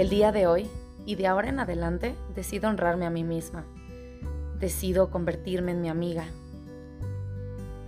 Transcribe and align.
El 0.00 0.08
día 0.08 0.32
de 0.32 0.46
hoy 0.46 0.66
y 1.04 1.16
de 1.16 1.26
ahora 1.26 1.50
en 1.50 1.60
adelante 1.60 2.16
decido 2.34 2.70
honrarme 2.70 3.04
a 3.04 3.10
mí 3.10 3.22
misma. 3.22 3.66
Decido 4.58 5.10
convertirme 5.10 5.72
en 5.72 5.82
mi 5.82 5.90
amiga. 5.90 6.24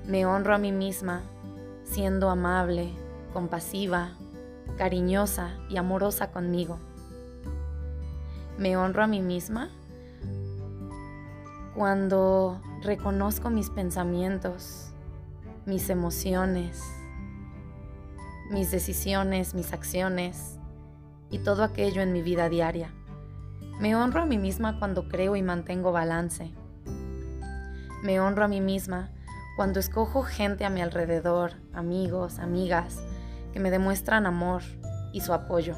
Me 0.07 0.27
honro 0.27 0.55
a 0.55 0.59
mí 0.59 0.73
misma 0.73 1.23
siendo 1.85 2.29
amable, 2.29 2.91
compasiva, 3.33 4.11
cariñosa 4.77 5.57
y 5.71 5.79
amorosa 5.79 6.33
conmigo. 6.33 6.77
Me 8.59 8.77
honro 8.77 9.05
a 9.05 9.07
mí 9.07 9.23
misma 9.23 9.71
cuando 11.75 12.61
reconozco 12.83 13.49
mis 13.49 13.71
pensamientos, 13.71 14.93
mis 15.65 15.89
emociones, 15.89 16.79
mis 18.51 18.71
decisiones, 18.71 19.55
mis 19.55 19.73
acciones 19.73 20.59
y 21.33 21.39
todo 21.39 21.65
aquello 21.65 22.03
en 22.03 22.13
mi 22.13 22.23
vida 22.23 22.49
diaria. 22.49 22.93
Me 23.81 23.97
honro 23.97 24.23
a 24.23 24.27
mí 24.27 24.39
misma 24.39 24.79
cuando 24.79 25.09
creo 25.09 25.35
y 25.35 25.43
mantengo 25.43 25.91
balance. 25.91 26.53
Me 28.05 28.21
honro 28.21 28.45
a 28.45 28.49
mí 28.49 28.61
misma 28.61 29.11
cuando 29.57 29.81
escojo 29.81 30.23
gente 30.23 30.65
a 30.65 30.71
mi 30.71 30.83
alrededor, 30.83 31.55
amigos, 31.73 32.39
amigas, 32.39 33.03
que 33.53 33.61
me 33.61 33.71
demuestran 33.71 34.27
amor 34.27 34.63
y 35.13 35.23
su 35.23 35.33
apoyo. 35.33 35.75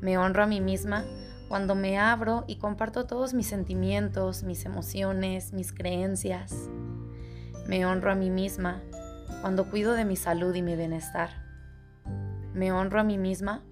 Me 0.00 0.18
honro 0.18 0.42
a 0.42 0.46
mí 0.46 0.60
misma 0.60 1.04
cuando 1.48 1.74
me 1.74 1.98
abro 1.98 2.44
y 2.46 2.56
comparto 2.56 3.04
todos 3.06 3.34
mis 3.34 3.46
sentimientos, 3.46 4.42
mis 4.42 4.64
emociones, 4.64 5.52
mis 5.52 5.72
creencias. 5.72 6.68
Me 7.66 7.84
honro 7.84 8.10
a 8.10 8.14
mí 8.14 8.30
misma 8.30 8.82
cuando 9.42 9.70
cuido 9.70 9.92
de 9.92 10.04
mi 10.04 10.16
salud 10.16 10.54
y 10.54 10.62
mi 10.62 10.74
bienestar. 10.74 11.30
Me 12.54 12.72
honro 12.72 13.00
a 13.00 13.04
mí 13.04 13.18
misma 13.18 13.62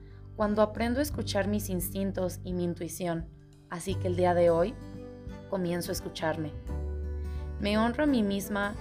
cuando 0.40 0.62
aprendo 0.62 1.00
a 1.00 1.02
escuchar 1.02 1.48
mis 1.48 1.68
instintos 1.68 2.40
y 2.44 2.54
mi 2.54 2.64
intuición, 2.64 3.26
así 3.68 3.94
que 3.94 4.08
el 4.08 4.16
día 4.16 4.32
de 4.32 4.48
hoy 4.48 4.74
comienzo 5.50 5.90
a 5.90 5.92
escucharme. 5.92 6.50
Me 7.60 7.76
honro 7.76 8.04
a 8.04 8.06
mí 8.06 8.22
misma 8.22 8.74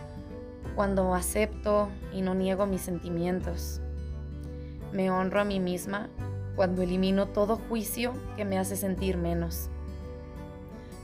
cuando 0.78 1.14
acepto 1.14 1.89
y 2.14 2.22
no 2.22 2.33
niego 2.33 2.66
mis 2.66 2.80
sentimientos. 2.80 3.81
Me 4.94 5.11
honro 5.11 5.42
a 5.42 5.44
mí 5.44 5.59
misma 5.59 6.08
cuando 6.56 6.81
elimino 6.81 7.28
todo 7.28 7.58
juicio 7.58 8.14
que 8.38 8.45
me 8.45 8.58
hace 8.58 8.78
sentir 8.78 9.17
menos. 9.17 9.70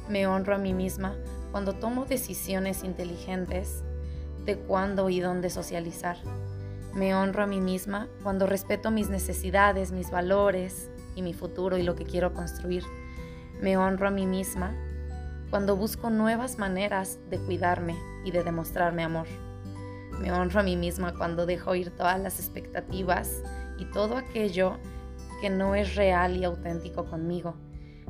Me 0.08 0.26
honro 0.26 0.56
a 0.56 0.58
mí 0.58 0.74
misma 0.74 1.18
cuando 1.52 1.74
tomo 1.74 2.06
decisiones 2.06 2.86
inteligentes 2.86 3.84
de 4.46 4.58
cuándo 4.58 5.10
y 5.10 5.20
dónde 5.20 5.50
socializar. 5.50 6.16
Me 6.96 7.14
honro 7.14 7.44
a 7.44 7.46
mí 7.46 7.60
misma 7.60 8.08
cuando 8.24 8.48
respeto 8.48 8.90
mis 8.90 9.10
necesidades, 9.10 9.92
mis 9.92 10.12
valores 10.12 10.90
y 11.14 11.24
mi 11.24 11.34
futuro 11.34 11.78
y 11.78 11.84
lo 11.84 11.94
que 11.94 12.06
quiero 12.06 12.34
construir. 12.34 12.86
Me 13.62 13.76
honro 13.76 14.08
a 14.08 14.12
mí 14.12 14.26
misma 14.26 14.74
cuando 15.50 15.76
busco 15.76 16.10
nuevas 16.10 16.58
maneras 16.58 17.20
de 17.30 17.38
cuidarme 17.38 17.98
y 18.24 18.32
de 18.32 18.46
demostrarme 18.46 19.04
amor. 19.04 19.28
Me 20.22 20.32
honro 20.32 20.62
a 20.62 20.64
mí 20.64 20.78
misma 20.78 21.14
cuando 21.18 21.46
dejo 21.46 21.76
ir 21.76 21.92
todas 21.92 22.18
las 22.18 22.40
expectativas 22.40 23.44
y 23.78 23.84
todo 23.92 24.16
aquello 24.16 24.78
que 25.42 25.50
no 25.50 25.76
es 25.76 25.96
real 25.96 26.38
y 26.38 26.46
auténtico 26.46 27.04
conmigo. 27.04 27.56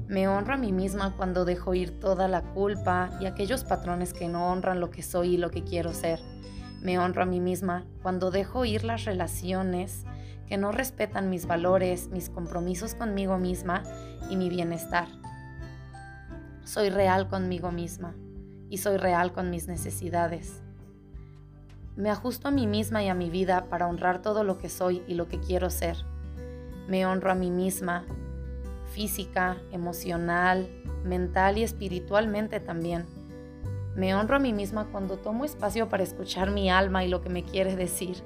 Me 0.07 0.27
honro 0.27 0.53
a 0.53 0.57
mí 0.57 0.71
misma 0.71 1.15
cuando 1.17 1.43
dejo 1.43 1.73
ir 1.73 1.99
toda 1.99 2.27
la 2.27 2.43
culpa 2.53 3.09
y 3.19 3.25
aquellos 3.25 3.63
patrones 3.63 4.13
que 4.13 4.27
no 4.27 4.51
honran 4.51 4.79
lo 4.79 4.91
que 4.91 5.01
soy 5.01 5.33
y 5.33 5.37
lo 5.37 5.49
que 5.49 5.63
quiero 5.63 5.91
ser. 5.91 6.19
Me 6.85 6.99
honro 6.99 7.23
a 7.23 7.25
mí 7.25 7.39
misma 7.39 7.83
cuando 8.03 8.29
dejo 8.29 8.63
ir 8.63 8.83
las 8.83 9.05
relaciones 9.05 10.05
que 10.47 10.55
no 10.57 10.71
respetan 10.71 11.31
mis 11.31 11.47
valores, 11.47 12.09
mis 12.09 12.29
compromisos 12.29 12.93
conmigo 12.93 13.39
misma 13.39 13.81
y 14.29 14.35
mi 14.35 14.49
bienestar. 14.49 15.07
Soy 16.63 16.91
real 16.91 17.27
conmigo 17.27 17.71
misma 17.71 18.13
y 18.69 18.77
soy 18.77 18.97
real 18.97 19.33
con 19.33 19.49
mis 19.49 19.67
necesidades. 19.67 20.61
Me 21.95 22.11
ajusto 22.11 22.49
a 22.49 22.51
mí 22.51 22.67
misma 22.67 23.03
y 23.03 23.07
a 23.07 23.15
mi 23.15 23.31
vida 23.31 23.65
para 23.65 23.87
honrar 23.87 24.21
todo 24.21 24.43
lo 24.43 24.59
que 24.59 24.69
soy 24.69 25.01
y 25.07 25.15
lo 25.15 25.27
que 25.27 25.39
quiero 25.39 25.71
ser. 25.71 25.97
Me 26.87 27.07
honro 27.07 27.31
a 27.31 27.35
mí 27.35 27.49
misma, 27.49 28.05
física, 28.91 29.57
emocional, 29.71 30.69
mental 31.03 31.57
y 31.57 31.63
espiritualmente 31.63 32.59
también. 32.59 33.07
Me 33.95 34.13
honro 34.13 34.35
a 34.35 34.39
mí 34.39 34.51
misma 34.51 34.87
cuando 34.91 35.17
tomo 35.17 35.45
espacio 35.45 35.87
para 35.87 36.03
escuchar 36.03 36.51
mi 36.51 36.69
alma 36.69 37.05
y 37.05 37.07
lo 37.07 37.21
que 37.21 37.29
me 37.29 37.43
quiere 37.43 37.77
decir. 37.77 38.17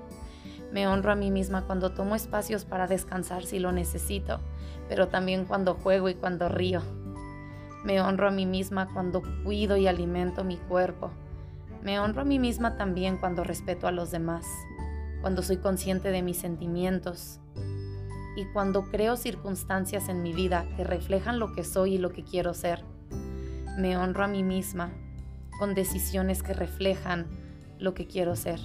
Me 0.72 0.88
honro 0.88 1.12
a 1.12 1.16
mí 1.16 1.30
misma 1.30 1.66
cuando 1.66 1.92
tomo 1.92 2.16
espacios 2.16 2.66
para 2.66 2.88
descansar 2.88 3.46
si 3.46 3.60
lo 3.60 3.72
necesito, 3.72 4.40
pero 4.88 5.10
también 5.10 5.46
cuando 5.46 5.76
juego 5.76 6.10
y 6.10 6.16
cuando 6.16 6.50
río. 6.50 6.82
Me 7.84 8.02
honro 8.02 8.28
a 8.28 8.32
mí 8.32 8.48
misma 8.48 8.92
cuando 8.92 9.22
cuido 9.44 9.78
y 9.78 9.86
alimento 9.86 10.44
mi 10.44 10.58
cuerpo. 10.58 11.12
Me 11.84 12.00
honro 12.00 12.22
a 12.22 12.26
mí 12.26 12.40
misma 12.40 12.76
también 12.76 13.18
cuando 13.18 13.44
respeto 13.44 13.88
a 13.88 13.92
los 13.92 14.10
demás, 14.10 14.46
cuando 15.22 15.44
soy 15.44 15.58
consciente 15.58 16.10
de 16.10 16.24
mis 16.24 16.38
sentimientos, 16.38 17.40
y 18.36 18.46
cuando 18.54 18.84
creo 18.90 19.18
circunstancias 19.18 20.10
en 20.10 20.24
mi 20.24 20.34
vida 20.34 20.66
que 20.76 20.84
reflejan 20.84 21.40
lo 21.40 21.54
que 21.54 21.64
soy 21.64 21.96
y 21.96 21.98
lo 22.00 22.10
que 22.10 22.24
quiero 22.24 22.54
ser. 22.54 22.84
Me 23.78 23.98
honro 23.98 24.24
a 24.24 24.28
mí 24.28 24.44
misma 24.44 24.92
con 25.60 25.76
decisiones 25.76 26.42
que 26.42 26.54
reflejan 26.54 27.28
lo 27.78 27.94
que 27.94 28.08
quiero 28.08 28.36
ser. 28.36 28.60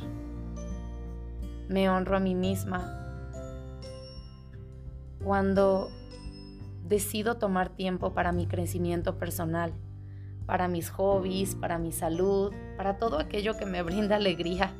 Me 1.69 1.91
honro 1.91 2.17
a 2.17 2.21
mí 2.21 2.35
misma 2.35 3.01
cuando 5.23 5.91
decido 6.87 7.37
tomar 7.37 7.71
tiempo 7.71 8.15
para 8.15 8.33
mi 8.33 8.47
crecimiento 8.47 9.19
personal, 9.19 9.73
para 10.47 10.69
mis 10.69 10.91
hobbies, 10.91 11.55
para 11.55 11.79
mi 11.79 11.93
salud, 11.93 12.53
para 12.77 12.99
todo 12.99 13.19
aquello 13.19 13.57
que 13.57 13.67
me 13.67 13.83
brinda 13.83 14.17
alegría. 14.17 14.73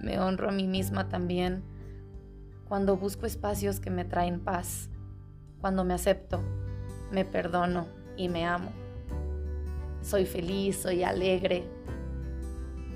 me 0.00 0.18
honro 0.18 0.48
a 0.48 0.52
mí 0.52 0.66
misma 0.66 1.08
también 1.08 1.62
cuando 2.66 2.96
busco 2.96 3.26
espacios 3.26 3.78
que 3.78 3.90
me 3.90 4.04
traen 4.04 4.40
paz, 4.40 4.88
cuando 5.60 5.84
me 5.84 5.94
acepto, 5.94 6.42
me 7.12 7.24
perdono 7.24 7.86
y 8.16 8.28
me 8.28 8.46
amo. 8.46 8.83
Soy 10.04 10.26
feliz, 10.26 10.76
soy 10.76 11.02
alegre, 11.02 11.64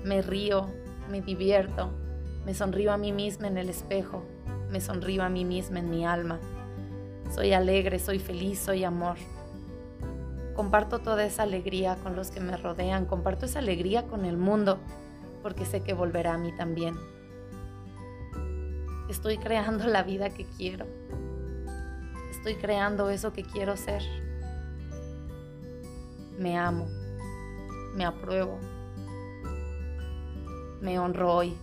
me 0.03 0.21
río, 0.21 0.69
me 1.09 1.21
divierto, 1.21 1.89
me 2.45 2.53
sonrío 2.53 2.93
a 2.93 2.97
mí 2.97 3.11
misma 3.11 3.47
en 3.47 3.57
el 3.57 3.67
espejo, 3.67 4.23
me 4.69 4.79
sonrío 4.79 5.23
a 5.23 5.29
mí 5.29 5.43
misma 5.43 5.79
en 5.79 5.89
mi 5.89 6.05
alma. 6.05 6.39
Soy 7.33 7.53
alegre, 7.53 7.97
soy 7.97 8.19
feliz, 8.19 8.59
soy 8.59 8.83
amor. 8.83 9.17
Comparto 10.55 10.99
toda 10.99 11.25
esa 11.25 11.43
alegría 11.43 11.95
con 11.95 12.15
los 12.15 12.29
que 12.29 12.41
me 12.41 12.55
rodean, 12.55 13.07
comparto 13.07 13.47
esa 13.47 13.57
alegría 13.57 14.03
con 14.05 14.23
el 14.23 14.37
mundo, 14.37 14.77
porque 15.41 15.65
sé 15.65 15.81
que 15.81 15.95
volverá 15.95 16.35
a 16.35 16.37
mí 16.37 16.51
también. 16.55 16.95
Estoy 19.09 19.39
creando 19.39 19.87
la 19.87 20.03
vida 20.03 20.29
que 20.29 20.45
quiero. 20.45 20.85
Estoy 22.29 22.53
creando 22.53 23.09
eso 23.09 23.33
que 23.33 23.41
quiero 23.41 23.75
ser. 23.77 24.03
Me 26.37 26.55
amo. 26.55 26.98
Me 27.95 28.05
apruebo. 28.05 28.59
Me 30.81 30.99
honro 30.99 31.33
hoy 31.33 31.57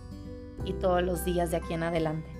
y 0.65 0.73
todos 0.73 1.01
los 1.03 1.25
días 1.25 1.51
de 1.51 1.57
aquí 1.57 1.73
en 1.73 1.83
adelante. 1.83 2.36